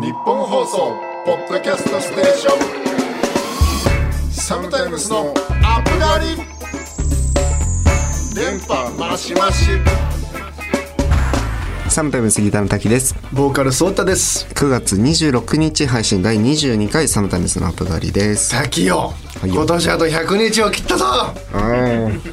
[0.00, 0.96] 日本放送
[1.26, 4.32] ポッドキャストステーション。
[4.32, 6.36] サムタイムスのアップガリ
[8.34, 9.72] 電波マシマシ
[11.90, 13.16] サムタイムスギターの滝です。
[13.32, 14.46] ボーカルソータです。
[14.54, 18.52] 9月26日配信第22回サムタイムスのアップガリです。
[18.52, 19.12] 滝よ
[19.44, 21.04] い今年あと100日を切ったぞ。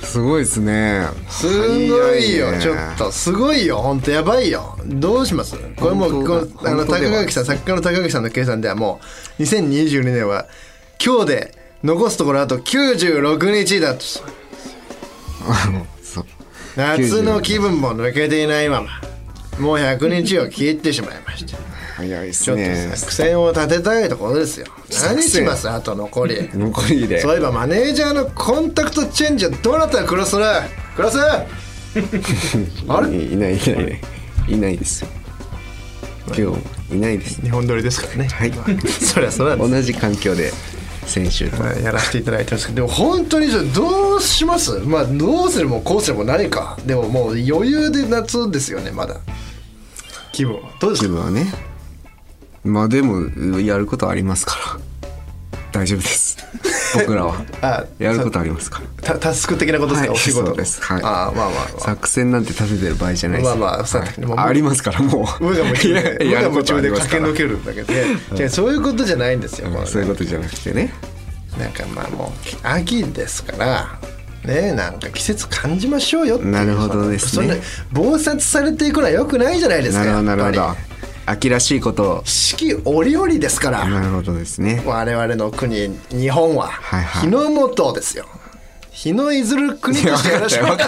[0.03, 1.07] すごいですね。
[1.27, 1.47] す
[1.89, 2.45] ごいよ。
[2.47, 2.61] 早ね。
[2.61, 3.79] ちょっとすごいよ。
[3.79, 4.77] 本当やばいよ。
[4.85, 5.55] どうします？
[5.75, 8.99] これもうこのあの高垣さん作家の高垣さんの計算ではも
[9.39, 10.45] う2022年は
[11.03, 11.51] 今日で
[11.83, 14.01] 残すところあと96日だと。
[16.77, 18.89] 夏の気分も抜けていないまま
[19.59, 21.57] もう100日を切ってしまいました
[21.95, 24.67] 早いですちょっとね作戦を立てたいところですよ。
[25.03, 25.67] 何します？
[25.67, 27.19] あと残り残りで。
[27.21, 30.01] そういえばマネージャーのコンタクトチェンジはどうなった？
[30.01, 30.63] らクロスラ
[30.95, 31.45] クロスあ
[33.01, 33.07] れ？
[33.17, 34.01] いないいないいない。
[34.49, 35.09] いないですよ。
[36.27, 36.55] 今
[36.89, 37.45] 日いないですね。
[37.45, 38.27] 日本撮りですからね。
[38.27, 38.53] はい。
[38.87, 39.71] そりゃそうなんです。
[39.71, 40.53] 同じ環境で
[41.07, 41.49] 先週
[41.83, 42.75] やらせていただいてますけど。
[42.75, 44.79] でも本当にじゃあどうします？
[44.81, 46.77] まあどうするもこうするも何か。
[46.85, 49.15] でももう余裕で夏ですよねまだ
[50.37, 51.51] 気分はどうですか自分はね。
[52.63, 54.87] まあでもやることありますから。
[55.71, 56.37] 大丈夫です。
[56.93, 57.43] 僕らは。
[57.61, 59.13] あやることありますから。
[59.13, 60.53] タタスク的なことですか、はいお仕事。
[60.53, 60.79] です。
[60.83, 61.03] はい。
[61.03, 61.81] ああまあまあまあ。
[61.81, 63.55] 作戦なんて立ててる場合じゃないです。
[63.57, 64.25] まあまあそうはい。
[64.25, 65.43] もうありますからもう。
[65.43, 68.01] 無我夢中で夢中で駆け抜けるんだけどね
[68.39, 70.93] 違うそういうことじゃないんですよ、これそういうことじゃなくてね。
[71.57, 73.99] なんかまあもう秋ですから
[74.47, 77.31] ねなんか季節感じましょうよなるほどですね。
[77.31, 77.55] そんな
[77.91, 80.75] 暴殺されていくのはよくないじゃないですかなるほど
[81.25, 82.21] 秋らしいことを。
[82.25, 83.85] 四季折々ですから。
[83.85, 84.81] なるほどですね。
[84.85, 86.67] 我々の国日本は。
[86.67, 87.21] はいはい。
[87.23, 88.25] 日の元ですよ。
[88.91, 90.83] 日のいずる国としてやらせてもらって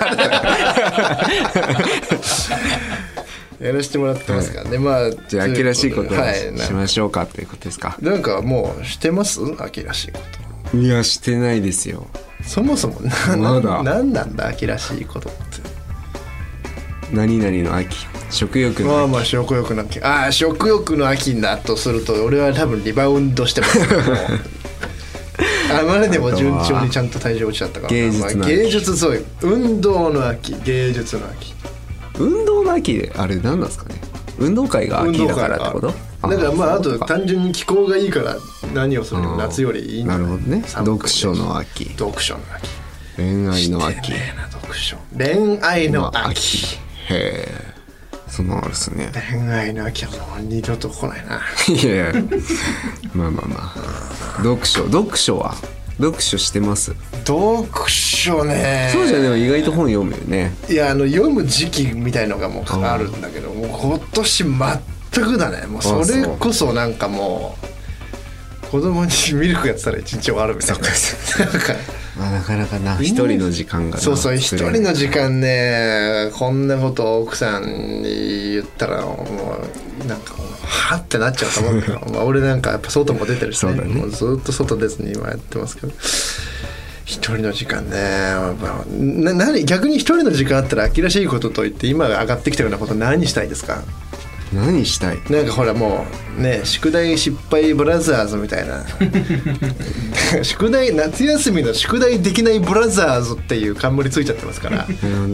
[3.66, 6.18] やらせてもらってますからね、まあじゃあ秋らしいことを
[6.58, 9.42] しましょうかっていうことですかなんかもうしてます？
[9.60, 12.08] 秋らしいこといやしてないですよ。
[12.46, 13.84] そもそもなまだ。
[13.84, 15.40] 何なんだ秋らしいことって。
[17.12, 17.98] 何々の秋。
[18.30, 20.00] 食欲のまあまあ食欲の秋。
[20.02, 23.80] ああ食欲の秋だとすると俺は多分リバウンドしてます
[25.72, 28.38] あまりでも順調にちゃんと体重落ちちゃったから芸術の秋。
[28.38, 31.54] まあ芸術そういう運動の秋芸術の秋。
[32.20, 33.96] 運動の秋であれ何なんですかね。
[34.38, 35.94] 運動会が秋だからってこと？
[36.22, 38.36] だからまああと単純に気候がいいから
[38.74, 40.64] 何をするにもうん夏よりいいんじゃなるほどね。
[40.66, 41.86] 読書の秋。
[41.98, 42.70] 読書の秋。
[43.16, 44.12] 恋愛の秋。
[44.52, 44.98] 読書。
[45.18, 46.78] 恋愛の秋。
[47.10, 47.48] へえ。
[48.28, 49.12] そのあるっすね。
[49.32, 51.42] 恋愛の秋はもう二度と来ないな。
[51.68, 52.24] いやいや。
[53.14, 54.38] まあまあまあ。
[54.38, 54.86] 読書。
[54.86, 55.56] 読書は？
[55.98, 56.94] 読書してます？
[57.26, 58.90] 読書ね。
[58.94, 60.54] そうじゃでも意外と本読むよね。
[60.70, 64.44] いやあの読む時期みたいのがもうあるんだけどもう今年
[65.12, 65.68] 全くだね。
[65.68, 67.58] もうそれこそなんかも
[68.64, 70.84] う子供にミルクやってたら一日終わるみたいな。
[70.84, 71.74] なんか。
[72.18, 72.98] まあなかなかな。
[73.00, 74.02] 一人の時間がな。
[74.02, 79.26] そうそう一人の時間ねこんなことを奥さんに言ったらも
[80.04, 82.00] うなんかはってなっちゃうと思うけど。
[82.14, 83.74] まあ俺なんかやっぱ外も出てるしね。
[83.74, 83.82] ね。
[83.82, 85.94] もうずっと外出ずに今やってますけど。
[87.06, 87.98] 一人の時間ね、
[88.62, 93.82] まあな何逆に一人の時間あったら秋らしいことと言って今上がってきたようなこと何したいですか？
[94.54, 95.20] 何したい？
[95.30, 96.06] なんかほらも
[96.38, 98.86] うね宿題失敗ブラザーズみたいな。
[100.44, 104.88] 宿題夏休みの宿題できないブラザーズっていう冠ついちゃってますから、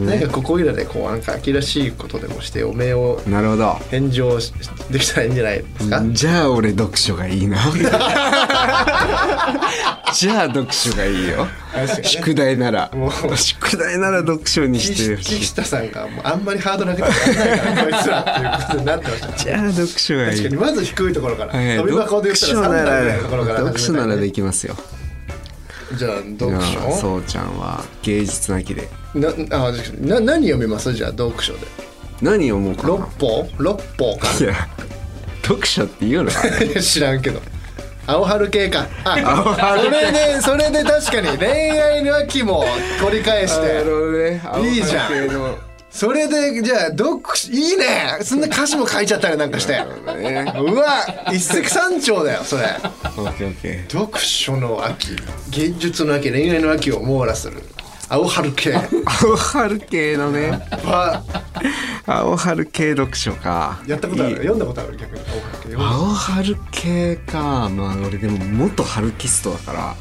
[0.06, 3.78] なんかここいらでこうなんか秋らしいことでもしておめえをなるほど。
[3.90, 4.52] 返上し
[4.90, 7.58] できたらいいんじゃないですか、じゃあ俺読書がいいな
[10.18, 11.44] じゃあ読書がいいよ。
[11.44, 11.50] ね。
[12.02, 12.90] 宿題なら。
[12.94, 13.36] もう。
[13.36, 20.38] 宿題なら読書にして岸田さんがもうあんまりハードル上げてないからこいつらっていうことになってましたじゃあ読書がいい。
[20.38, 24.74] 確かにまず低いところから、はい飛び箱で言ったら3段ぐらいのところから読書ならでききますよ。
[25.96, 26.96] じゃあ読書？
[26.96, 28.88] そうちゃんは芸術の秋で。
[29.14, 30.92] なあな何読みます？
[30.94, 31.58] じゃあ読書で。
[32.22, 33.48] 何読もうか六な歩？
[33.58, 34.54] 六歩かいや
[35.42, 36.30] 読書って言うの
[36.80, 37.40] 知らんけど
[38.06, 38.86] 青春系か。
[39.04, 39.90] あ青春系。
[39.90, 41.48] それでそれで確かに恋
[41.80, 42.64] 愛の秋も
[43.00, 43.84] 取り返して。
[44.30, 44.42] ね。
[44.62, 45.66] いいじゃん。
[45.90, 48.18] それでじゃあ読書いいね。
[48.22, 49.72] そんな歌詞も書いちゃったりなんかして。
[49.72, 52.64] ねうわ一石三鳥だよそれ。
[53.88, 55.16] 読書の秋。
[55.50, 57.62] 芸術の秋恋愛の秋を網羅する。
[58.08, 58.74] 青春系。
[59.22, 60.50] 青春系のね。
[60.84, 61.22] は
[62.06, 63.80] 青春系読書か。
[63.86, 64.36] やったことある？
[64.36, 64.96] 読んだことある？
[64.96, 65.22] 逆に。
[65.74, 67.68] 青春系か。
[67.68, 69.96] まあ俺でも元春キストだから。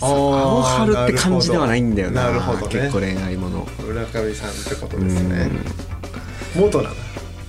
[0.00, 2.24] 青春って感じではないんだよな。
[2.24, 2.68] なるほどね。
[2.68, 3.68] 結構恋愛もの。
[3.80, 5.50] 村上さんってことですね。
[6.54, 6.98] 元なんだ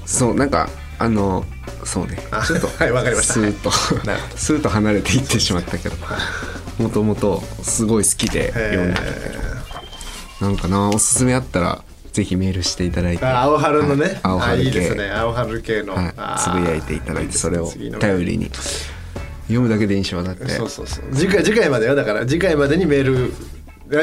[0.05, 0.69] そうなんか
[0.99, 1.43] あの
[1.83, 2.17] そうね。
[2.31, 3.33] あちょっとはいわかりました。
[3.33, 3.71] スーッと
[4.35, 5.95] スーッと離れていってしまったけど。
[6.77, 9.45] もともとすごい好きで読んでたけど。
[10.41, 11.84] なんかなおすすめあったら
[12.15, 13.25] ぜひメールしていただいて。
[13.25, 14.15] あ青春のね、はい。
[14.23, 14.49] 青春系。
[14.51, 15.11] あいいですね。
[15.11, 15.95] 青春系の、
[16.37, 17.69] つぶやいていただいてそれを
[17.99, 18.49] 頼りに。
[19.47, 20.47] 読むだけで印象だって。
[20.47, 21.13] そうそうそう。
[21.13, 21.93] 次回次回までよ。
[21.95, 23.33] だから次回までにメール。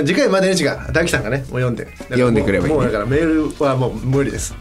[0.05, 0.93] 次回までに違う。
[0.93, 1.89] 大樹さんがねもう読んで。
[2.11, 2.79] 読んでくればいいね。
[2.79, 4.55] もうだからメールはもう無理です。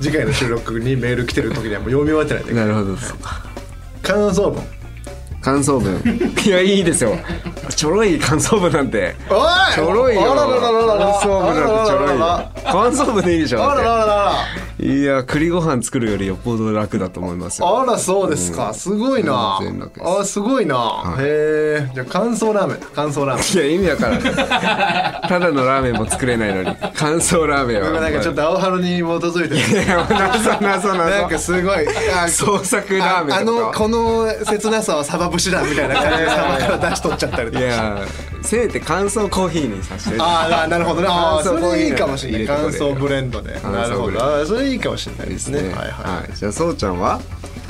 [0.00, 2.96] 次回の収録にメール来てる時にはもう読み終わってないなるほど。
[2.96, 3.40] そうか。
[4.02, 4.62] 感想文。
[5.40, 6.02] 感想文。
[6.44, 7.16] いやいいですよ。
[7.70, 9.14] ちょろい感想文なんて。
[9.30, 9.36] お
[9.70, 9.74] い！
[9.74, 10.22] ちょろいよ。
[10.22, 14.32] 感想文なんてちょろいあららららよ感想文でいいでしょあららら。
[14.78, 17.80] いや栗ご飯作るよりよっぽど楽だと思いますよ。
[17.80, 19.58] あらそうですか、すごいな。
[20.00, 21.22] あすごいな、い。
[21.22, 21.24] へ
[21.88, 21.90] え。
[21.94, 22.78] じゃあ乾燥ラーメン。
[22.80, 23.66] だ乾燥ラーメン。
[23.66, 25.22] いや意味わからない。
[25.28, 28.00] ただのラーメンも作れないのに乾燥ラーメンは。
[28.00, 29.84] なんかちょっと青春に基づいてる。
[29.84, 37.64] いや謎謎なんか謎すごいあ 創作ラーメンあのこの切なさはサバ節だみたいな感じでサバから出し取っちゃったりとか。
[37.64, 37.98] いや
[38.46, 40.16] せめて乾燥コーヒーにさせて。
[40.18, 41.08] ああなるほどね。
[41.10, 42.46] ああそれいいかもしれない。
[42.46, 44.18] 乾燥ブレンドでなるほど。
[44.22, 45.58] あーそれいいかもしれないですね。
[45.58, 45.80] はいはい。
[45.88, 46.36] はい。
[46.36, 47.18] じゃあそうちゃんは？
[47.18, 47.22] ど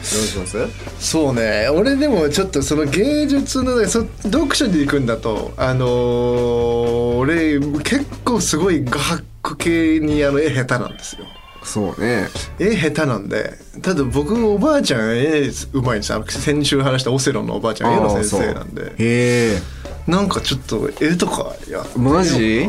[0.02, 0.58] うします？
[1.00, 1.68] そうね。
[1.68, 11.26] 俺でもちょっとその芸術のねそ読書で行くんだとあのー俺結構すごい画伯系にあの絵下手なんですよ。
[11.64, 12.28] そうね。
[12.60, 18.92] 絵下手なんでただ僕おばあちゃん絵うまいんです先週話したオセロのおばあちゃん絵の先生なんで。
[18.92, 19.58] へえ
[20.06, 22.66] なんかちょっと絵とかやマジ？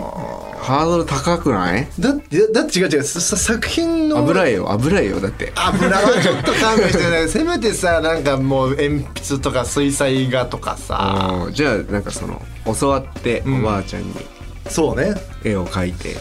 [0.60, 1.88] ハードル高くない？
[2.00, 3.04] だってだって違う違う。
[3.04, 4.72] さ作品の油絵よ。
[4.72, 5.54] 油絵よだって。
[5.56, 5.96] 油？
[5.96, 8.90] は ちょっと勘弁してねせめてさなんかもう鉛
[9.30, 11.48] 筆とか水彩画とかさ。
[11.54, 12.42] じゃあなんかその
[12.80, 14.14] 教わっておばあちゃんに
[14.68, 15.14] そうね。
[15.44, 16.16] 絵を描いて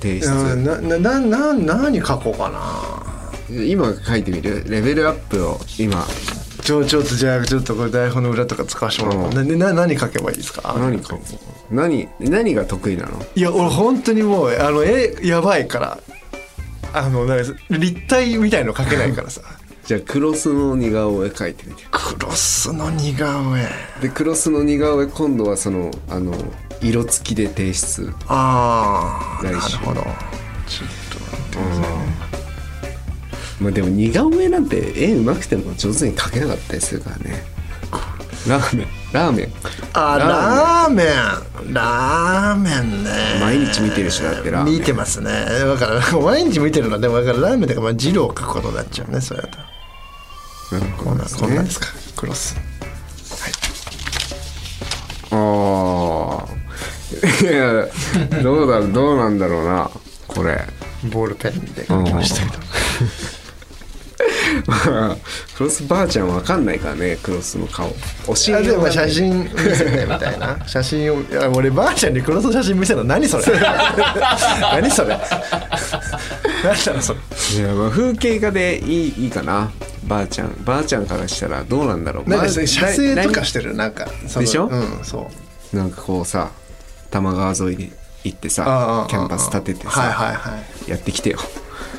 [0.00, 0.64] 提うん。
[0.64, 1.52] 出なななな
[1.82, 2.60] 何書こうかな。
[3.50, 4.64] 今描いてみる？
[4.68, 6.06] レベルアップを今
[6.64, 9.30] ちょちょっとじゃあちょっとこれ台本の裏とか使わせてもらおう。
[9.30, 10.74] かな何書けばいいですか？
[10.78, 11.20] 何描こ
[11.70, 11.74] う？
[11.74, 13.22] 何何が得意なの？
[13.34, 15.98] いや俺本当にもうあの絵やばいから。
[16.94, 19.42] あのなんか立体みたいの描けないからさ。
[19.84, 21.84] じゃあクロスの似顔絵描いてみて。
[21.90, 23.68] クロスの似顔絵。
[24.00, 26.32] でクロスの似顔絵今度はそのあの
[26.80, 28.10] 色付きで提出。
[28.28, 30.00] ああなるほど。
[30.66, 31.93] ちょっと待ってください。
[31.93, 31.93] ね
[33.64, 37.42] まあでも似顔絵なんて絵上手くても上手に描けなかったりするからね。
[38.46, 38.86] ラーメン。
[39.10, 39.52] ラーメン。
[39.94, 41.72] あラーメン。
[41.72, 43.04] ラーメン。
[43.04, 43.10] ね。
[43.40, 44.74] 毎日見てる人だってラーメン。
[44.74, 45.30] 見てますね。
[45.30, 49.58] だから毎日見てるのはでもだからラーメンとかまあ汁を書くことになっちゃうねそれだと。
[51.02, 51.86] こんなこんなんですか。
[52.16, 52.54] クロス。
[55.30, 56.46] ああ
[57.42, 57.88] いや
[58.42, 59.90] どうだどうなんだろうな
[60.28, 60.60] これ。
[61.12, 62.62] ボールペンで書きましたけど
[65.56, 67.92] クロスばあちゃんわかんないからねクロスの顔。
[68.26, 70.58] お尻あでもまあ写真真見せてみたいな。
[70.66, 73.44] 写真をいや俺ばあちゃんにクロスの写真見せるの何それ？
[74.72, 75.18] 何それ？
[76.64, 77.18] 何だろそれ？
[77.62, 79.70] いやまあ風景画でいいいいかな。
[80.04, 80.54] ばあちゃん。
[80.64, 82.28] ばあちゃんからしたらどうなんだろう。
[82.30, 84.06] なんか写生とかなしてるなんか
[84.38, 85.30] でしょうんそ
[85.72, 86.50] うなんかこうさ
[87.10, 87.92] 多摩川沿いに
[88.24, 91.38] 行ってああああさキャンパス立ててさ、はいはいはやってきてよ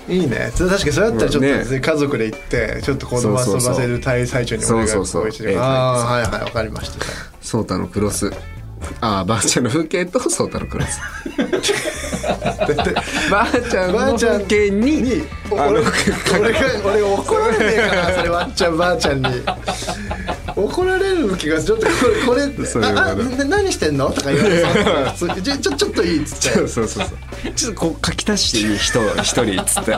[0.08, 1.80] いいいね確かにそれだったらちょっと、うんね。
[1.80, 5.58] 家族で行ってちょっと子供遊ばせる最最中に俺がそうそうそう。
[5.58, 7.06] ああはいはいわかりました。
[7.42, 8.32] ソータのクロス。
[9.02, 11.00] ああばあちゃんの風景とソータのクロス。
[13.32, 15.92] ばあちゃんのばあちゃん風景に俺俺が
[16.86, 19.28] 俺が怒られねえかなそれわっちゃんばあちゃんに
[20.56, 21.92] 怒られる気がちょっとこ
[22.34, 24.10] れ これそういうあ何してんの？
[24.12, 24.64] とか言われ
[25.18, 26.58] そうちょちょちょっといいっつって。
[26.60, 27.08] そうそうそう。
[27.56, 29.98] ちょっとこう書き足していい人一人っつって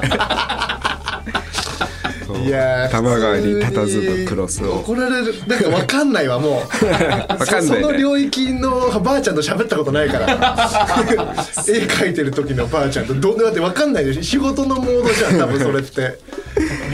[2.35, 4.79] いやー多摩川に佇むクロスを。
[4.79, 5.33] 怒られる。
[5.47, 6.53] なんかわかんないわもう。
[6.57, 7.37] わかんないね。
[7.37, 10.27] そその領域のばあちゃんと喋ったことないから。
[11.67, 14.23] 絵描いてる時のばあちゃんとどうだってわかんないでしょ。
[14.23, 16.19] 仕事のモードじゃん多分それって。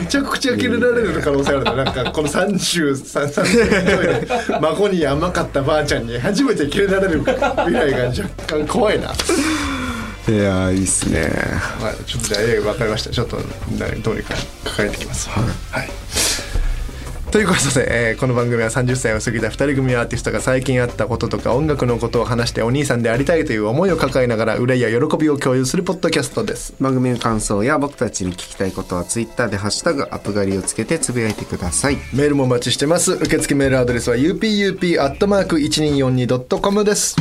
[0.03, 7.37] めちゃくちゃキレられる可能性あるななんかこの30 30で孫に甘かったばあちゃんに初めてキレられる未
[7.73, 8.23] 来が若
[8.59, 9.13] 干怖いな、
[10.25, 11.23] いやーいいっすね。
[11.81, 13.09] はい、ちょっとじゃあ絵分かりました。
[13.09, 13.43] ちょっとな
[14.01, 15.27] どうにか抱えてきます。
[15.29, 15.41] は
[15.83, 15.89] い。
[17.29, 26.73] ということで、えーこの番組は30歳を過ぎた2人組アーティストが最近あったこととか音楽のことを話してお兄さんでありたいという思いを抱えながら憂いや喜びを共有するポッドキャストです。
[26.79, 31.97] 番組の感想や僕たちに聞きたいことはツイッターで「ハッシュタグアップガリ」をつけてつぶやいてください。
[32.13, 33.11] メールもお待ちしてます。
[33.13, 37.17] 受付メールアドレスは upup.1242.com です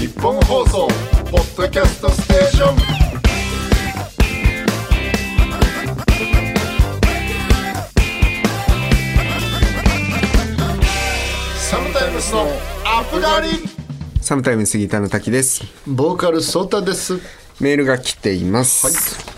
[0.00, 0.88] 日本放送
[1.30, 2.76] ポッドキャストステーション。
[11.58, 12.46] サムタイムスの
[12.86, 13.48] アップガリ
[14.22, 15.64] サムタイム杉田の滝です。
[15.86, 17.18] ボーカルソータです。
[17.60, 18.92] メールが来ています、は
[19.26, 19.29] い。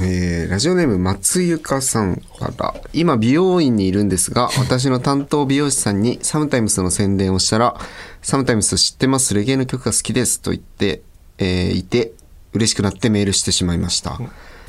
[0.00, 2.74] えーラジオネーム松ゆかさんから。
[2.92, 7.78] 今美容院にいるんですが私の担当美容師さんにサムタイムスの宣伝をしたら
[8.22, 11.02] サムタイムス知ってますレゲエの曲が好きですと言って、
[11.38, 12.12] えーいて
[12.52, 14.18] 嬉しくなってメールしてしまいました、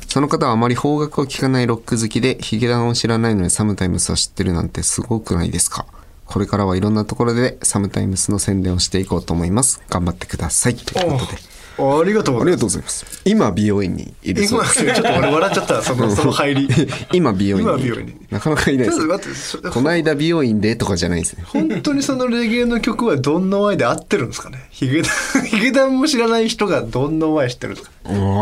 [0.08, 5.86] その方はあまり方角を聞かないロック好きでヒゲダンを知らないのにサムタイムスは知ってるなんてすごくないですか。
[6.26, 9.80] これからはいろんなところでサムタイムスの宣伝をしていこうと思います。
[9.88, 10.74] 頑張ってください。
[10.74, 11.57] ということで。
[11.78, 13.22] ありがとうございますありがとうございます。
[13.24, 14.84] 今美容院にいるそう今です。
[14.84, 16.68] ちょっと俺笑っちゃったそのその入り
[17.12, 21.44] 今美容院に今美容院になかなかいないです待ってそこの間美容院でとかじゃないですね。
[21.46, 24.66] 本当にそのレゲエの曲はどんなワイで合ってるんですかね？
[24.70, 25.08] ヒゲダ
[25.40, 27.92] ン ヒゲダンも知らない人がどんなワイ知ってるんですか？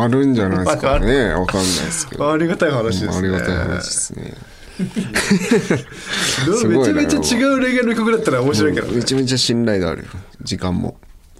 [0.03, 1.25] あるんじゃないですかね。
[1.35, 2.33] わかんないですけど。
[2.33, 4.35] ありがたい話ですねありがたい話ですね。
[6.59, 10.09] すめちゃめちゃ違うレゲエの曲だったら面白いけどねめちゃめちゃ信頼度あるよ。
[10.43, 10.97] 時間も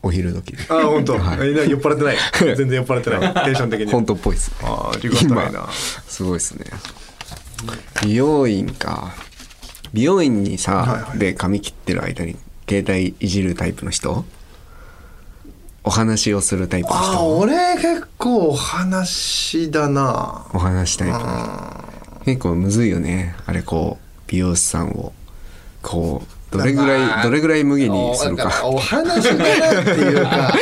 [0.07, 0.53] お昼時。
[0.57, 0.59] で。
[0.69, 2.17] あ本当、みんな酔っ払ってない？
[2.57, 3.45] 全然酔っ払ってない。
[3.45, 3.91] テンション的に。
[3.93, 4.57] 本当っぽいですね。
[4.63, 5.43] あありがたいな。
[5.51, 5.69] 今
[6.09, 6.65] すごいですね。
[8.03, 9.13] 美容院か。
[9.93, 11.19] 美容院にさ、はいはい。
[11.19, 12.37] で髪切ってる間に
[12.69, 14.25] 携帯いじるタイプの人？
[15.85, 20.45] お話をするタイプのああ人俺結構お話だな。
[20.53, 23.37] お話タイプ結構むずいよね。
[23.47, 25.13] あれこう美容師さんを
[25.83, 28.51] こうどれぐらい、まあどれぐらい無限にするか。
[28.65, 30.53] お話だなっていうか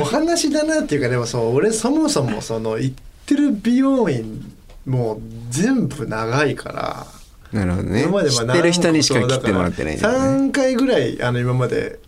[0.00, 2.96] お話だなっていうかでもそう俺そもそもその行っ
[3.26, 4.52] てる美容院
[4.86, 5.20] もう
[5.50, 7.06] 全部長いから
[7.52, 8.02] なるほどね。
[8.02, 10.00] 今までまあ知ってる人にしか切ってもらってないね。
[10.02, 11.98] 3回ぐらいあの今まで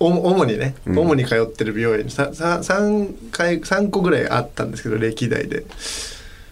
[0.00, 5.64] お主にね、主に通ってる美容院にささ3回3個ぐらいあったんですけど歴代で。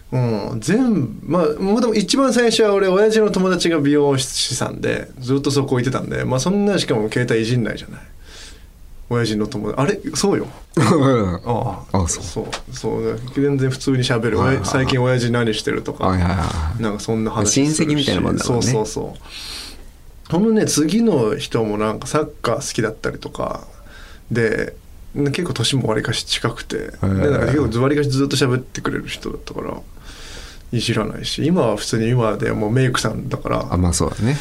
[0.09, 0.17] う
[0.55, 7.99] ん、全部まあもとも一番最初は俺親父の友達が美容師さんでずっとそこ行ってたんでまあそんなしかも携帯いじんないじゃない？
[9.09, 9.81] 親父の友達。
[9.81, 9.99] あれ？
[10.15, 10.47] そうよ。
[10.77, 12.03] ああ。
[12.03, 12.23] あそう。
[12.23, 12.75] そう。
[12.75, 13.19] そう。
[13.35, 14.65] 全然普通に喋る、はいはいはい。
[14.65, 16.81] 最近親父何してるとか、はいはいはい。
[16.81, 18.61] なんかそんな話親戚みたいなもんだもんね。
[18.65, 20.29] そうそうそう。
[20.31, 23.67] このね次の人もなんかサッカー好きだったりとか。
[24.31, 24.73] で
[25.15, 29.81] 結構年もわりかし近くて、でなんか結構わりかしずっと喋ってくれる人だったから
[30.71, 34.37] いじらないし今は普通に今でもうメイクさんだからあまあそうだね。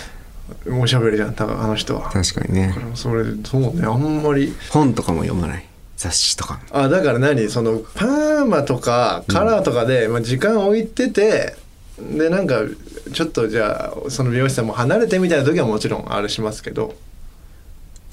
[0.66, 2.10] もう喋りじゃん多分あの人は。
[2.10, 2.68] 確かにね。
[2.68, 4.52] だからそれそうねあんまり。
[4.70, 5.64] 本とかも読まない？
[5.96, 6.60] 雑誌とか。
[6.70, 7.48] あだから何？
[7.48, 11.56] そのパーマとかカラーとかで、まあ、時間置いてて
[11.98, 12.62] でなんか
[13.12, 16.94] ちょっとじゃあその美容師さんも離れてみたいな時はもちろんあれしますけど、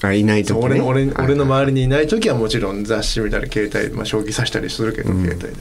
[0.02, 0.60] あいない時ね。
[0.64, 5.48] 俺の俺はい俺の周りにいない時はもちろん雑誌見たり携帯、まあ、将棋指したりするけど、携帯で。
[5.48, 5.54] ほ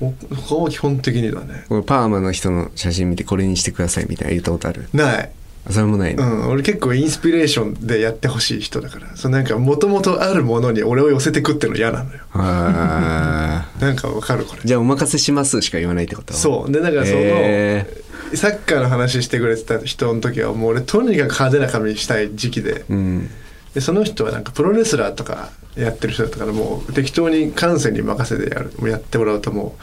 [0.00, 1.64] 他は基本的にだね。
[1.68, 4.88] 俺パーマの人の写真見てこれにしてくださいみたいな言ったことある？
[4.94, 5.30] ない。
[5.68, 9.14] あそれもないの、うん、俺結構インスピレーションでやってほしい人だから。
[9.16, 12.20] そのなんかもともとあるものに俺を寄せてくっての嫌なのよ。
[12.32, 14.62] あ なんかわかるこれ。
[14.62, 16.32] ーじゃあお任せしますしか言わないってこと？
[16.32, 16.72] そう。
[16.72, 17.86] でだからその、へ
[18.34, 22.84] サッカーの話してくれてた人の時はもう俺とにかく派手な髪したい時期で。
[22.88, 23.30] うん
[23.74, 29.82] でその人はなんかプロレスラーとかやってる人だったからもう適当に感性に任せてやるやってもらうともう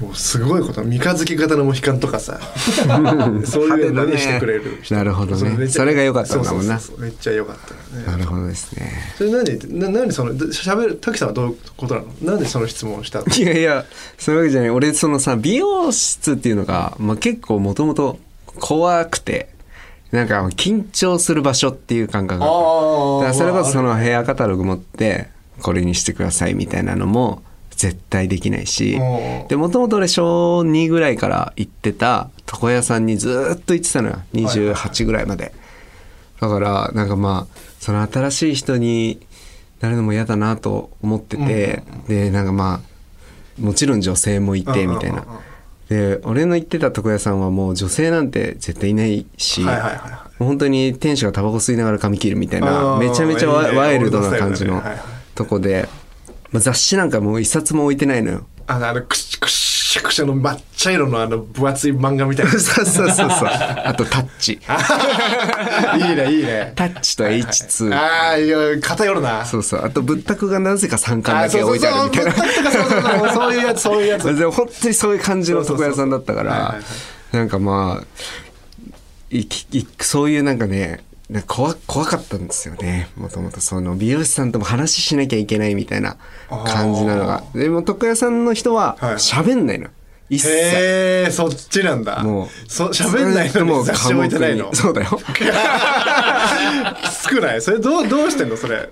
[0.00, 2.40] もうすごいこと三日月型のモヒカンとかさ。
[3.46, 4.92] そういうのにしてくれる人。
[4.96, 5.68] なるほどね。
[5.68, 6.80] それが良かったんだもんな。
[6.98, 8.06] めっちゃ良かったよね。
[8.10, 8.92] なるほどですね。
[9.16, 12.06] それ何な何その喋る滝さんはどういうことなの？
[12.22, 13.26] なんでその質問をしたの？
[13.26, 13.84] いやいや
[14.18, 14.70] そういうわけじゃない。
[14.70, 18.18] 俺そのさ美容室っていうのが、まあ、結構もともと
[18.58, 19.53] 怖くて
[20.10, 22.46] なんか緊張する場所っていう感覚が
[23.30, 25.28] あそれこそそののヘアカタログ持って
[25.60, 28.92] これにしてくださいみたいなのも絶対できないし。
[29.48, 34.18] でもともと俺小2ぐらいから行ってた床屋さんにずーっと行ってたのよ。
[34.34, 35.52] 28ぐらいまで。
[36.40, 39.20] だからなんかまあその新しい人に
[39.80, 45.24] なるのも嫌だなと思っててでなんかまあもちろん女性もいてみたいな
[45.88, 54.82] で俺の行ってた床屋さんはもう女性なんて絶対いないし、はいはいはい本当に店主がタバコ吸いながら髪切るみたいあなーめちゃめちゃワイルドな感じの
[55.36, 55.88] とこで、
[56.50, 58.46] まあ、雑誌なんかもう一冊も置いてないのよ。
[58.66, 59.48] あのあのくしく
[59.94, 63.48] しゃくしゃの抹茶色のあの分厚い漫画みたいなそうそうそうそう。
[63.48, 64.54] あとタッチ。
[65.98, 67.94] いいねいいねタッチと H2。
[67.94, 69.84] ああいや偏るなそうそう。
[69.84, 73.32] あと仏卓がなぜか3巻あだけ置いてあるみたいな。
[73.32, 76.74] そういうやつ そういうやつでも本当にそういう感じの床屋さんだったから
[77.30, 78.04] なんかまあ
[79.30, 83.08] いきいそういうなんかねな怖怖かったんですよね。
[83.16, 83.60] もともと。
[83.60, 86.18] その美容師さんとも話しなきゃいけないみたいな
[86.50, 87.42] 感じなのが。
[87.54, 89.14] でも床屋さんの人ははい。
[89.14, 89.88] 喋んないの、
[90.28, 90.50] 一切。
[90.50, 92.22] へえそっちなんだ。
[92.22, 94.74] もうそ喋んないのもうに雑誌置いてないの？
[94.74, 95.18] そうだよ。
[97.02, 97.62] きつくない？
[97.62, 98.90] それどうどうしてんのそれ？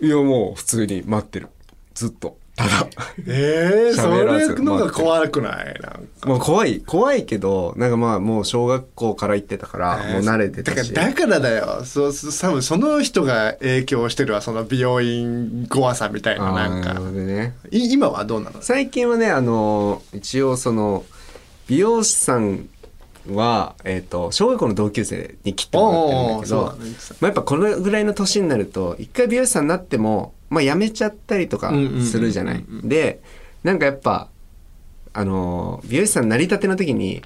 [0.00, 1.48] いやもう普通に待ってる。
[1.94, 2.86] ずっとただ。
[3.28, 4.54] ええそ喋らず。
[4.56, 5.78] れのが怖くない？
[5.80, 6.28] なんか。
[6.28, 10.92] もう怖い怖いけどなんかまあもう小学校から行ってたからもう慣れてたし。
[10.92, 11.84] だからだからだよ。
[11.84, 16.88] そう多分その人が影響してるわその美容院怖さみたいななんか。
[16.88, 17.54] なるほどね。
[17.70, 18.56] い今はどうなの？
[18.60, 21.04] 最近はねあの一応その
[21.68, 22.66] 美容師さん
[23.36, 26.62] は、えー、と小学校の同級生に切ってもらってるんだけど
[27.20, 31.72] まあ、やっぱこのぐらいの年になると一回美容師さんになっても、まあ、辞めちゃったりとか
[32.04, 32.64] するじゃない？
[32.84, 33.20] で
[33.62, 34.28] なんかやっぱ
[35.12, 37.22] あの美容師さんになりたての時に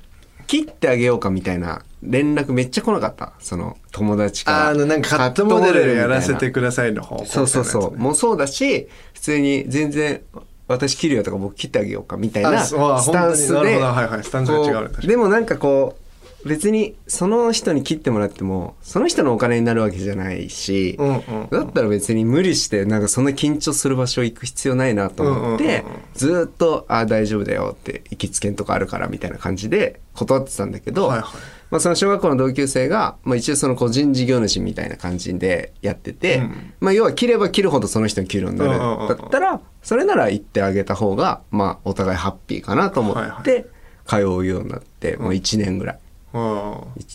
[0.46, 3.32] 切ってあげようかみたいな連絡めっちゃ来なかった？
[3.38, 4.66] その友達から。
[4.66, 7.96] ああのなんかカットモデルやらせてくくださいの方向そうそうそう。
[7.96, 10.20] もうそうだし、普通に全然、
[10.68, 12.74] 私切るよとか僕切ってあげようかみたいなス
[13.10, 14.24] タンスで、はいはい。
[14.24, 15.06] スタンスが違う。
[15.06, 16.02] でもなんかこう、
[16.48, 25.78] 別にその人に切ってもらっても、その人のお金になるわけじゃないし、うんうんだったら別に無理して、なんかそんな緊張する場所行く必要ないなと思ってうんうんうん。
[25.78, 31.30] うん、ずーっと、ああ、大丈夫だよって、行きつけんとかあるからみたいな感じで断ってたんだけど、はいはい
[31.72, 36.74] まあ、その小学校の同級生が、まあ、一応その個人事業主みたいな感じでやってて、うん。
[36.80, 38.78] まあ、要は切れば切るほどその人に給料になる。
[38.78, 43.66] だったらそれなら行ってあげた方が、まあ、お互いハッピーかなと思って
[44.06, 45.98] 通うようになって、もう1年ぐらい。
[46.34, 46.72] うん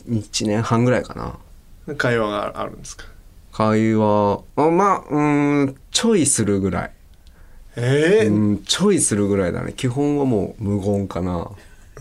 [0.10, 1.96] 1, 年半ぐらいかな。
[1.96, 3.06] 会話があるんですか？
[3.52, 6.92] 会話あまあうーんちょいするぐらい、
[7.76, 9.74] ええうんちょいするぐらいだね。
[9.74, 11.50] 基本はもう無言かな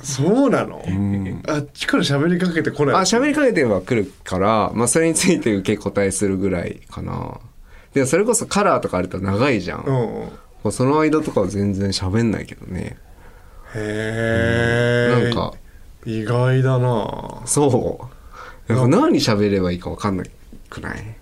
[0.02, 1.42] そうなの、ん。
[1.48, 2.94] あっちから喋りかけてこない？
[2.96, 7.40] あ喋りかけては来るから、まあ、それについて受け答えするぐらいかな。
[7.94, 10.02] でもそれこそカラーとかあると長いじゃん、うんうん。
[10.02, 10.30] も
[10.64, 12.98] うその間とかは全然喋んないけどね。
[13.74, 15.22] へえ。
[15.24, 15.54] なんか。
[16.04, 17.42] 意外だな。
[17.46, 18.08] そ
[18.68, 18.72] う。
[18.88, 20.30] 何喋ればいいか分かんない
[20.68, 21.16] くない？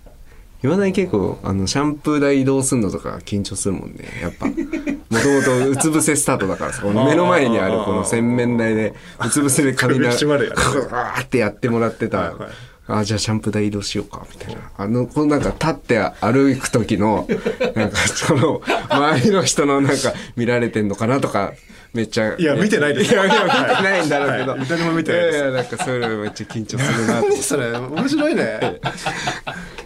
[0.65, 4.05] いまだに結構あのシャンプー台移動するのとか緊張するもんね。
[4.21, 4.47] やっぱ。
[4.47, 6.83] もともとうつ伏せスタートだからさ。
[6.85, 10.73] 目の前にあるこの洗面台でうつ伏せで髪首な絞まるやつ。
[10.73, 12.49] こうわーってやってもらってた、はいはい
[12.87, 14.61] あじゃあシャンプー台移動しようかみたいな。
[14.77, 17.27] あのこうなんか立って歩く時の
[17.73, 21.53] なんかその周りの人のなんか見られてんのかなとか
[21.95, 23.11] めっちゃいや見てないです。
[23.11, 24.67] いやいや見てないんだろうけど、はい。
[24.67, 25.37] 誰も見てないです。
[25.39, 27.71] やいやなんかそういうのめっちゃ緊張するなって何それ？
[27.75, 28.59] 面白いね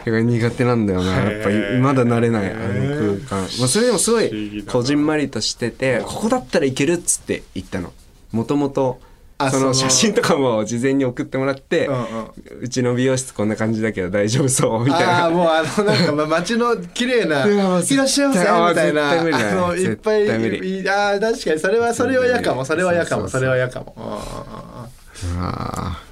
[0.10, 1.12] 苦手なんだよな。
[1.12, 7.93] やっぱりまだ慣れないあの空間、まあ、それでもすごいこじんまりとしててここだったらいけるっつって言ったの。
[8.32, 9.00] もともと
[9.41, 11.93] あその写真とかも事前に送ってもらって、う
[12.62, 12.69] うん。
[12.69, 14.84] ちの美容室こんな感じだけど大丈夫そう？
[14.84, 15.24] みたいな。
[15.24, 23.95] ああもうあのなんかまあ街の綺麗な「いらっしゃいませ」みたいなあのいっぱいあー確かにそれはそれは嫌かもそれは嫌かもそれは嫌かも。
[25.39, 26.09] あー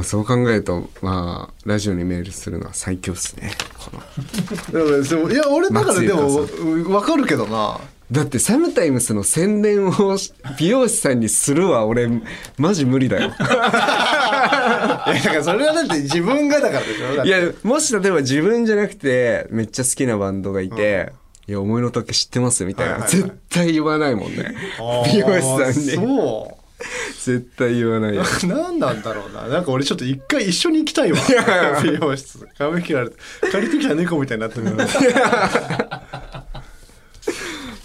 [0.00, 3.50] まあ、そう考えるとまあラジオにメールするのは最強っすね。
[4.72, 7.78] いや俺だからでも松分かるけどな。
[8.10, 9.92] だってサムタイムスの宣伝を
[10.58, 12.08] 美容師さんにするわ俺
[12.56, 13.28] マジ無理だよ。
[13.28, 17.22] いやだからそれはだって自分がだからでしょ。
[17.22, 21.12] いやもし例えば自分じゃなくてめっちゃ好きなバンドがいて
[21.46, 24.54] 「いや思いの丈知ってます」みたいな、はいはいはい絶対言わないもんね。
[25.12, 25.42] 美容師
[25.74, 25.90] さんに。
[25.90, 26.56] そ
[27.24, 29.46] 絶対言わない 何なんだろうな。
[29.48, 31.18] なんか俺ちょっと一回一緒に行きたいわ。
[31.82, 32.48] 美容室。
[32.58, 33.16] 髪切られて。
[33.52, 34.66] 借りてきた猫みたいになってる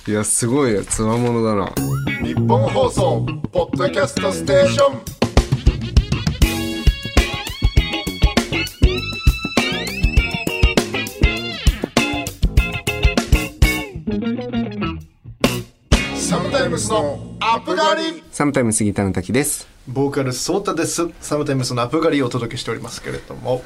[0.07, 0.83] いやすごいよ。
[0.83, 1.73] つわものだな。
[2.23, 5.15] 日本放送ポッドキャストステーション。
[16.15, 19.67] サムタイムスのアップガリサムタイムスギターの滝です。
[19.87, 21.09] ボーカルソータです。
[21.21, 23.63] サムタイムスのアップ狩りをお届けしておりますけれども。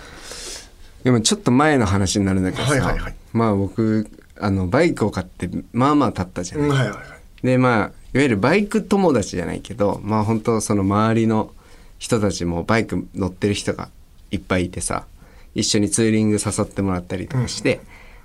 [1.03, 3.15] でもちょっと前の話になるんだけどさ、はいはいはい。
[3.31, 6.99] まあ僕あのバイクを買ってまあまあ経ったじゃない、はいはいはい。
[7.45, 7.91] でまあいわ
[8.23, 11.53] ゆるバイク友達じゃないけどまあ本当その周りの
[11.99, 13.89] 人たちもバイク乗ってる人が
[14.31, 15.05] いっぱいいてさ
[15.55, 17.81] 一緒にツーリング誘ってもらったりとかして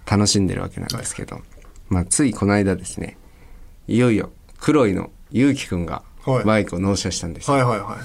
[0.06, 1.40] 楽しんでるわけなんですけど、
[1.88, 3.16] まあついこの間ですね
[3.88, 6.44] いよいよ黒いのゆうきくんがはい。
[6.44, 7.50] バイクを納車したんです。
[7.50, 7.98] よはいはいは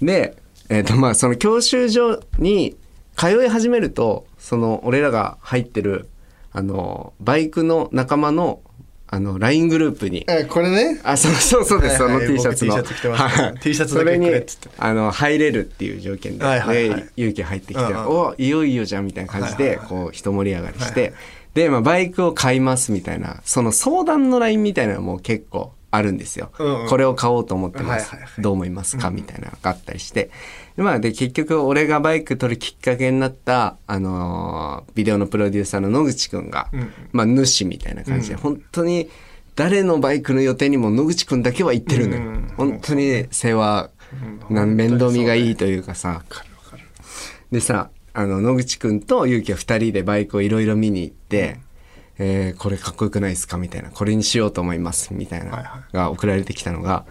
[0.00, 0.04] い。
[0.04, 0.36] で、
[0.68, 2.76] えっ、とまあその教習所に
[3.16, 6.08] 通い始めると、その俺らが入ってる、
[6.52, 8.60] あの、バイクの仲間の、
[9.08, 11.00] あの、LINE グループに、えこれね。
[11.04, 12.76] あ、そうそうそうです、はいはいその T シャツの。
[12.76, 14.44] 僕 T シャツ着てます T シャツだけくれっ
[14.78, 17.00] あの、入れるっていう条件で、はいはいはい。
[17.00, 18.06] で、勇気入ってきて、うんうん。
[18.06, 19.88] お、いよいよじゃんみたいな感じで、はいはいはい。
[19.88, 21.12] こう、一盛り上がりして、
[21.54, 26.88] で、まあ、バイクを買いますみたいな、その相談の LINE みたいなのも結構あるんですよ、うんうん。
[26.88, 28.42] これを買おうと思ってます、はいはいはい。
[28.42, 29.10] どう思いますか？
[29.10, 30.30] みたいなのがあったりして。
[30.76, 39.08] で,、まあ、で結局俺がバイク取るきっかけになった、あのービデオのプロデューサーの野口くんが、うんまあ、主みたいな感じで、本当に
[39.56, 43.90] 誰のバイクの予定にも野口くんだけは行ってるのよ、うん本当に世話、
[44.50, 44.74] なん。
[44.74, 46.24] 面倒見がいいというかさ、
[47.50, 51.58] でさあの野口くんと勇気は2人でバイクをいろいろ見に行って、
[52.18, 53.56] えーこれかっこよくないですか？
[53.56, 53.90] みたいな。
[53.90, 55.12] これにしようと思います。
[55.12, 55.84] みたいな。
[55.92, 57.04] が送られてきたのが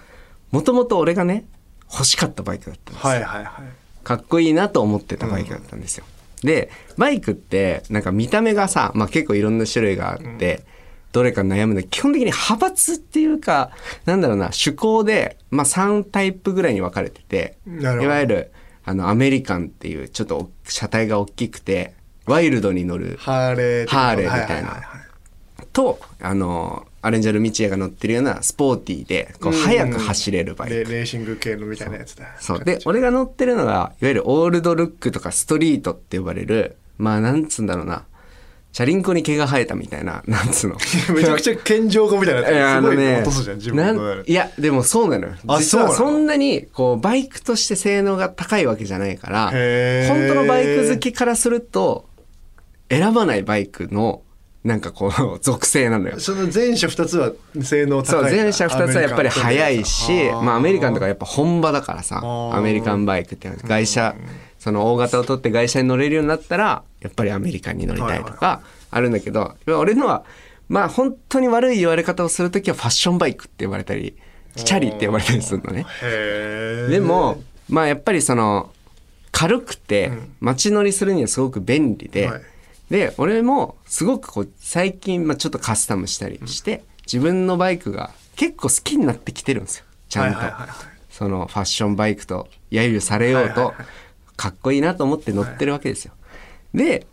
[0.51, 1.45] もともと俺がね
[1.91, 4.05] 欲しかったバイクだったんですよ、はいはいはい。
[4.05, 6.05] かっこいいなと思ってたバイクだったんですよ、
[6.41, 10.65] でバイクってなんか見た目がさ、まあ、結構いろんな種類があって、
[11.11, 13.71] どれか悩むの基本的に派閥っていうか
[14.05, 18.51] なんだろうな趣向で、まあ、3タイプぐらいに分かれてていわゆる
[18.83, 21.93] あのアメリカンっていうちょっと車体が大きくて
[22.25, 24.81] ワイルドに乗るハーレーハーレーみたいな。
[25.73, 30.73] とあのアレンジャル・ミチエが乗ってるようなスポーティーでこう速く走れるバイク。
[30.73, 32.27] レレーシング系のみたいなやつだ。
[32.39, 32.63] そう。
[32.63, 38.05] で、俺が乗ってるのが、いわゆるオールドルックとかストリートって呼ばれる、まあ、なんつうんだろうな。
[38.71, 40.77] チャリンコに毛が生えたみたいな、 なんつうの。
[41.13, 42.51] めちゃくちゃ健常語みたいなやつ。
[42.55, 45.33] いやあすごい落とすじゃん自分なのんいや、でもそうなのよ。
[45.47, 49.47] あ実はそんなに、こう、バイクとして性能が高いわけじゃないから、
[50.07, 52.05] 本当のバイク好きからすると、
[52.97, 54.21] 選ばないバイクの、
[54.63, 56.19] なんかこう、 属性なのよ。
[56.19, 64.15] その前者2つは性能そう高い前者2つはやっぱり速いしまあ、アメリカンとかやっぱ本場だからさアメリカンバイクって外車
[64.57, 70.23] その大型を取って外車に乗れるようになったらやっぱりアメリカンに乗りたいとかあるんだけど俺のは
[70.69, 74.15] まあ本当に悪い言われ方をする時はファッションバイクって呼ばれたり
[74.55, 75.85] チャリって呼ばれたりするのね。
[76.89, 78.71] でもまあやっぱりその
[79.31, 82.41] 軽くて街乗りするにはすごく便利で、はい
[82.89, 89.85] で俺もすごくこう最近、まあ、ちょっとカスタムしたりして、自分のバイクが結構好きになってきてるんですよ。
[90.09, 90.77] ちゃんと、はいはいはいはい。
[91.09, 93.85] そのファッションバイクと揶揄されようとはいはいはい。
[94.35, 96.13] かっこいいなと思って乗ってるわけですよ。
[96.73, 97.05] で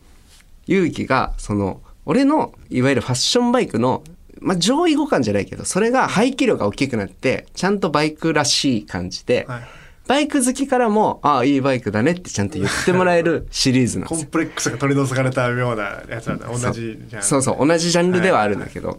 [0.67, 4.03] 勇気がその俺のいわゆるファッションバイクの、
[4.41, 9.63] まあ、上位互換じゃないけどそれが排気量が大きくなってちゃんとバイクらしい感じで、はい
[10.11, 14.25] バイク好きからもああいいバイクだねってちゃんと言ってもらえるシリーズなんですよ。
[14.25, 18.99] コンプレックスが取り除かれたようなやつなんだ同じじゃんそうそう同じジャンルではあるんだけど、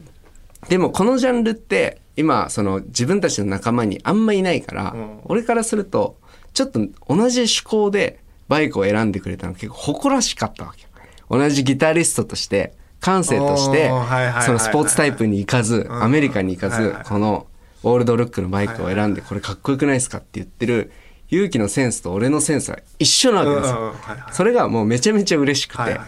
[0.70, 5.20] でもこのジャンルって今その自分たちの仲間にあんまいないから、ん。
[5.26, 6.16] 俺からすると
[6.54, 6.88] ちょっと同
[7.28, 10.84] じ趣向でバイクを選んでくれたの結構誇らしかったわけ。
[10.84, 10.88] よ
[11.30, 12.72] 同じギタリストとして
[13.02, 14.44] 感性としておーはいはいはいはい。
[14.44, 17.48] そのスポーツタイプに行かずんアメリカに行かずはいはいこの
[17.84, 20.94] オールドルックのバイクを選んでこれかっこよくないですかって言ってる
[21.32, 24.34] 勇気のセンスと俺のセンスは一緒なわけですよ、うんうんうんはいはい。
[24.34, 26.02] それがもうめちゃめちゃ嬉しくて、はいはい。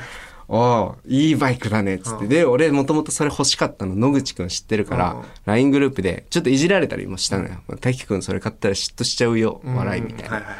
[0.49, 10.59] おおいいバイクだねっつって、で俺もともとそれ欲しかったの野口くん知ってるから、うん LINE グループでちょっといじられたりもしたのよ「滝くんそれ買ったら嫉妬しちゃうよ笑い」みたいな、はいはいはい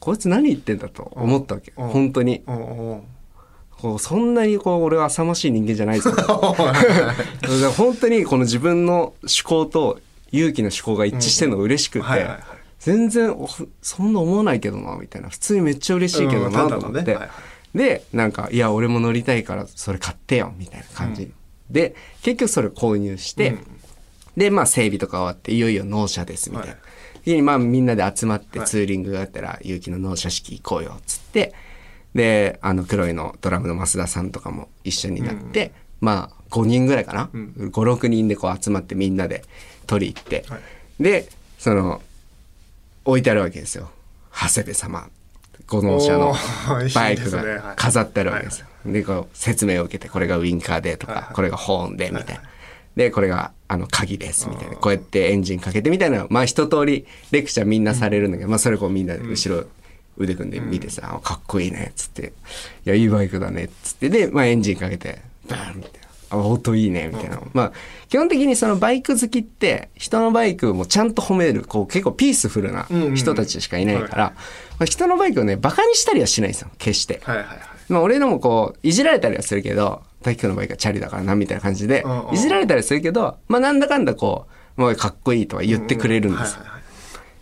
[0.00, 1.88] こいつ何言ってんだと思ったわけ、うん。
[1.88, 2.42] 本当に。
[3.78, 6.10] こうそんなにこう俺は浅ましい人間じゃないぞ
[7.76, 10.00] 本当にこの自分の思考と
[10.32, 12.42] 勇気の思考が一致してるのが嬉しくて、はいはいはい
[12.78, 13.48] 全然お
[13.82, 15.28] そんな思わないけどなみたいな。
[15.28, 17.18] 普通にめっちゃ嬉しいけどなうんと思って、
[17.74, 21.32] でなんか「いや俺も乗りたいからそれ買ってよ」みたいな感じ、
[21.70, 23.56] で結局それ購入して、
[24.36, 26.80] でまあ整備とか終わっていよいよ納車ですみたいな、はい。
[27.24, 28.68] 時にまあみんなで集まってはい。
[28.68, 31.54] ツーリングがあったら勇気の納車式行こうよっつって。
[32.14, 39.44] であの黒いのドラムの増田さんとかも一緒になって、まあ5人ぐらいかな、56人でこう集まってみんなで
[39.86, 41.02] 取り行って、はい。
[41.02, 42.00] でその
[43.08, 43.90] 置いてあるわけですよ。
[44.30, 45.08] 長谷部様。
[45.66, 46.34] ご納車の
[46.94, 48.66] バイクが飾ってあるわけですよ。
[48.84, 51.34] でこう説明を受けてこれがウインカーでとか、はいはい。
[51.34, 52.42] これがホーンでみたいな。
[52.96, 54.76] でこれがあの鍵ですみたいな。
[54.76, 56.26] こうやってエンジンかけてみたいな。
[56.28, 59.64] まあ一通りレクチャーみんなされるんだけど、まあそれこうみんなで後ろ
[60.18, 62.32] 腕組んで見てさ、あかっこいいねっつって
[62.84, 64.10] 「いやいいバイクだね」っつって。
[64.10, 66.07] で、まあ、エンジンかけてバーンみたいな。
[66.30, 67.72] あ音いいねみたいな、まあ
[68.08, 74.32] 基本的にそのバイク好きって人のバイクもちゃんと褒めるこう結構ピースフルな人たちしかいないから、
[74.78, 77.58] まあ、人のバイクをねバカにしたりはしないんですよ決して、はいはいはい。
[77.88, 82.34] まあ、俺のもこういじられたりはするけど大輝くんのバイクはチャリだからなみたいな感じでうんうん。
[82.34, 86.60] いじられたりするけどまあなんだかんだこうもうかっこいいとは言ってくれるんですよ。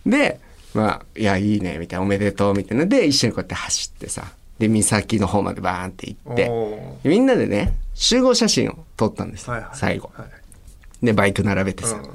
[0.07, 0.41] で
[0.75, 2.87] まあいやいいねみたいなおめでとうみたいな。
[2.87, 4.25] で一緒にこうやって走ってさ
[4.59, 6.51] で岬の方までバーンって行って
[7.05, 9.71] みんなでね集合写真を撮ったんですよ、はいはい。
[9.75, 10.11] 最後。
[10.15, 11.07] はい。
[11.07, 12.11] でバイク並べてさ、うん。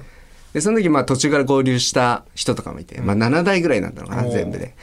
[0.53, 4.75] でその時まあ途中から合流した人とかもいて、まあ7台ぐらいなんだろうな、全部で。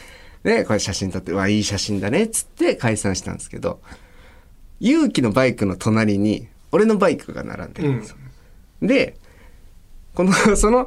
[0.43, 3.81] でこれ写真撮って「うわいい写真だね」っつって解散したんですけど
[4.81, 8.17] 勇気のバイクの隣に俺のバイクが並んでるんですよ、
[8.83, 9.17] で
[10.15, 10.87] この その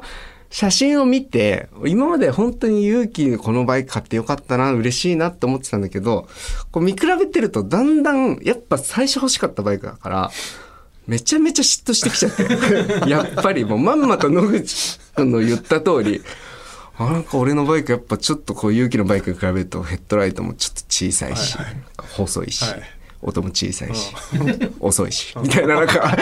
[0.52, 6.28] 写真を見て今まで本当に勇気にこのバイク買ってよかったな嬉しいなって思ってたんだけど
[6.70, 10.30] こう見比べてるとだんだんやっぱ最初欲しかったバイクだから
[11.06, 16.22] めちゃめちゃ嫉妬してきちゃって やっぱりもうまんまと野口君の言った通り
[16.98, 21.56] あなんか俺のバイクやっぱちょっとこう勇気のバイクに比べるとヘッドライトもちょっと小さいし、
[21.96, 22.82] 細いし、はい
[23.22, 24.12] 音も小さいし、
[24.80, 26.16] 遅いし、みたいななんか、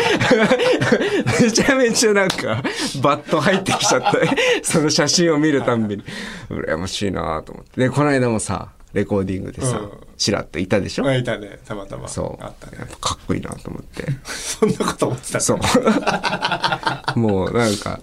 [1.41, 2.63] めちゃめちゃなんか、
[3.03, 6.05] バット入ってきちゃって、その写真を見るたんびに、
[6.51, 7.81] 羨ましいなと思って。
[7.81, 12.45] で、この間もさ、レコーディングでさうん、ちらっといたでしょ、まあいたねたまたまそう。
[12.45, 14.05] あったねやっぱかっこいいなと思って。
[14.25, 17.19] そんなこと思ってたそう。
[17.19, 18.01] もうなんか、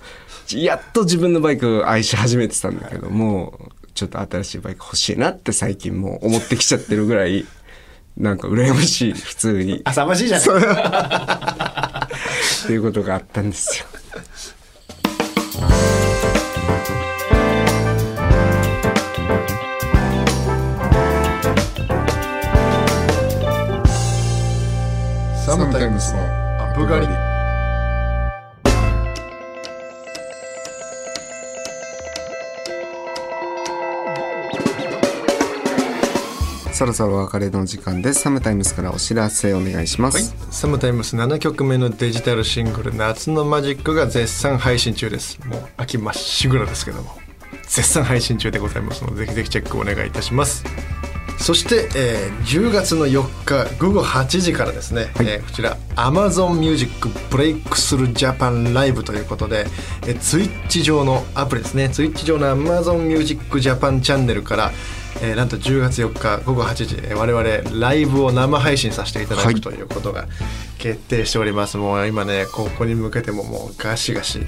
[0.53, 7.45] やっと自分のバイク愛し始めてたんだけど、もうちょっと新しいバイク欲しいなって最近もう思ってきちゃってるぐらい、
[8.17, 9.81] なんか羨ましい、普通に。
[9.85, 10.43] 浅ましいじゃんっ
[12.65, 13.85] ていうことがあったんですよ。
[25.45, 27.26] サムタイムスのアップ狩り
[36.77, 38.19] そろそろお別れの時間です。
[38.19, 40.35] サムタイムスからお知らせお願いします。
[40.51, 45.39] サムタイムス7曲目のデジタルシングル「夏のマジック」が絶賛配信中です。
[45.47, 47.17] もう秋まっしぐらですけども。
[47.63, 50.63] 絶賛配信中でございますのでぜひぜひチェックお願いいたします。
[51.39, 59.65] そして、えー10月の4日午後8時からですね、えーこちら Amazon Music Breakthrough Japan Live ということで、
[60.05, 61.89] えー、ツイッチ上のアプリですね。
[61.89, 64.71] ツイッチ上の Amazon Music Japan チャンネルから、
[65.21, 69.55] えーなんと10月4日午後8時、えー我々ライブを生配信させていただはい。
[69.55, 70.27] くということが
[70.77, 74.45] 決定しております、もう今ねここに向けてももうガシガシ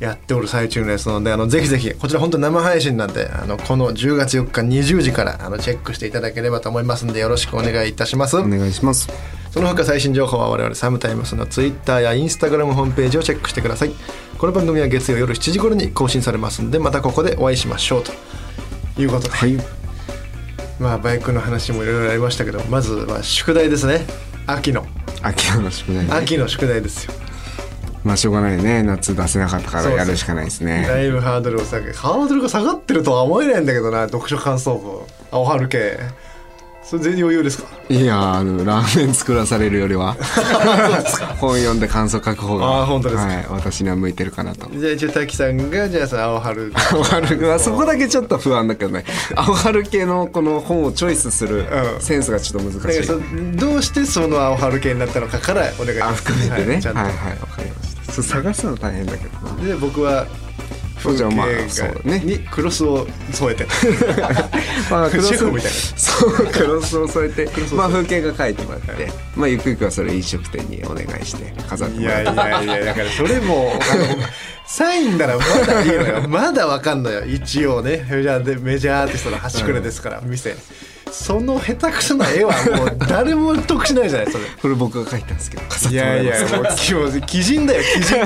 [0.00, 8.36] やっておる最中ですのであのぜひぜひこちら本当生配信なんであのこの10月4日20時からあのチェックしていただければと思いますのでよろしくお願いいたします。
[8.38, 9.08] お願いします。
[9.50, 13.90] その他最新情報は我々サムタイムスの Twitter や Instagram ホームページをチェックしてください。
[14.38, 18.12] この番組は月曜夜7時頃に更新されますのでまたここでお会いしましょうと
[19.00, 19.79] いうことで、はい。
[20.80, 24.06] まあバイクの話もいろいろありましたけどまずは宿題ですね
[24.46, 24.86] 秋の
[25.22, 26.12] 秋の宿題ね。
[26.12, 27.12] 秋の宿題ですよ
[28.02, 28.82] まあしょうがないね。
[28.82, 30.86] 夏出せなかったからやるしかないですね。
[30.88, 35.98] だいぶハードルを下げハードルが下がってるとは思えないんだけどな読書感想文青春系
[36.82, 37.68] それ全然余裕ですか？
[37.88, 40.16] いやーあのラーメン作らされるよりは。
[41.38, 43.32] 本読んで感想書く方があー本当ですか？
[43.32, 44.68] はい、私には向いてるかなと。
[44.70, 46.72] じゃあ一応滝さんがじゃあその青春。
[46.92, 47.48] 青春。
[47.48, 49.04] はそこだけちょっと不安だけどね。
[49.36, 52.00] 青春系のこの本をチョイスするうん。
[52.00, 56.24] センスがちょっと難しい、だからそどうしてその青春系になったのかからお願いしあます。
[56.24, 58.12] 含めてね、はいはいはいわかりました。
[58.12, 59.64] そう探すの大変だけどな。
[59.64, 60.26] で僕は
[61.02, 62.18] そうじゃあまあ風景そうだね。
[62.20, 63.66] にクロスを添えて。
[64.90, 65.70] まあクロスみたいな。
[65.96, 72.66] そうクロスを添えてまあ風景が描いてもらって、まあゆくゆくはそれ飲食店にお願いして飾っていやいもらって。
[72.66, 73.72] やいやだからそれも
[74.66, 76.24] サインならまだいいのよ。
[76.30, 77.24] まだわかんのよ。
[77.24, 78.06] 一応ね。
[78.10, 80.54] メジャーでメジャーアーティストの端くれですから、店。
[81.12, 84.44] その下手くそな絵はもう誰も得しないじゃないそれ。
[84.62, 88.16] これ僕が描いたんですけど飾っいてもらやいやいますもうきもう鬼人だよ鬼人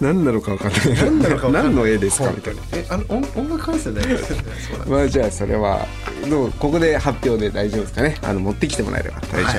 [0.00, 1.04] 何なのか分かんない。
[1.04, 1.62] 何なのかわかんない。
[1.64, 2.30] 何の絵ですか？
[2.30, 2.62] みたいな。
[2.72, 5.86] えあの音音楽関係だよそうだまあじゃあそれは
[6.28, 8.16] どうここで発表で大丈夫ですかね。
[8.22, 9.20] あの持ってきてもらえれば。
[9.20, 9.58] 大丈夫、は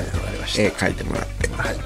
[0.56, 1.48] 絵描いてもらって。
[1.48, 1.76] はい。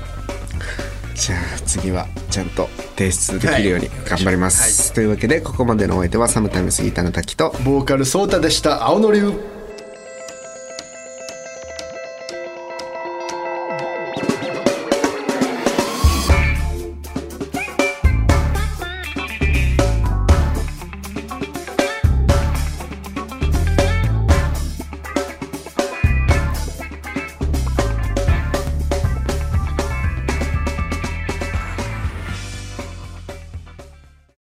[1.14, 7.54] じゃあ次はちゃんと提出できるように頑張ります、というわけでここまでのお相手はサムタイムスギターの滝と。
[7.64, 8.86] ボーカルソータでした。
[8.86, 9.32] 青の竜